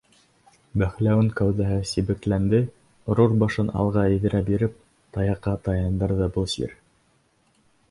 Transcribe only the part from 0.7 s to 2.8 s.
Бәһлеүән кәүҙәһе сибекләнде,